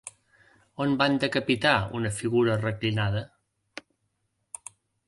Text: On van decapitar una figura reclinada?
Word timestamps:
On 0.85 0.95
van 1.01 1.17
decapitar 1.25 1.75
una 2.01 2.13
figura 2.17 2.59
reclinada? 2.65 3.25